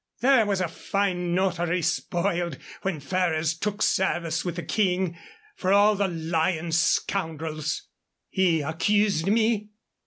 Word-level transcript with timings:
there 0.21 0.47
was 0.47 0.59
a 0.59 0.67
fine 0.67 1.35
notary 1.35 1.79
spoiled 1.83 2.57
when 2.81 2.99
Ferrers 2.99 3.53
took 3.53 3.83
service 3.83 4.43
with 4.43 4.55
the 4.55 4.63
King. 4.63 5.15
For 5.55 5.71
all 5.71 5.93
the 5.93 6.07
lyin' 6.07 6.71
scoundrels" 6.71 7.83
"He 8.31 8.63
accused 8.63 9.27
me?" 9.27 9.69